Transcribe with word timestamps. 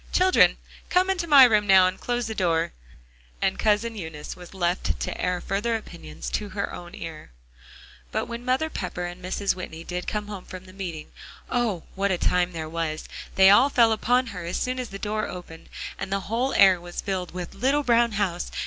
"Children, 0.11 0.57
come 0.89 1.11
into 1.11 1.27
my 1.27 1.43
room 1.43 1.67
now, 1.67 1.85
and 1.85 1.99
close 1.99 2.25
the 2.25 2.33
door." 2.33 2.73
And 3.39 3.59
Cousin 3.59 3.95
Eunice 3.95 4.35
was 4.35 4.51
left 4.55 4.99
to 4.99 5.21
air 5.21 5.39
further 5.39 5.75
opinions 5.75 6.31
to 6.31 6.49
her 6.49 6.73
own 6.73 6.95
ear. 6.95 7.29
But 8.11 8.25
when 8.25 8.43
Mother 8.43 8.67
Pepper 8.71 9.05
and 9.05 9.23
Mrs. 9.23 9.53
Whitney 9.53 9.83
did 9.83 10.07
come 10.07 10.25
home 10.27 10.45
from 10.45 10.65
the 10.65 10.73
meeting, 10.73 11.11
oh! 11.51 11.83
what 11.93 12.09
a 12.09 12.17
time 12.17 12.51
there 12.51 12.67
was. 12.67 13.07
They 13.35 13.51
all 13.51 13.69
fell 13.69 13.91
upon 13.91 14.25
her, 14.33 14.43
as 14.43 14.57
soon 14.57 14.79
as 14.79 14.89
the 14.89 14.97
door 14.97 15.27
opened, 15.27 15.69
and 15.99 16.11
the 16.11 16.21
whole 16.21 16.55
air 16.55 16.81
was 16.81 16.99
filled 17.01 17.35
with 17.35 17.53
"little 17.53 17.83
brown 17.83 18.13
house." 18.13 18.49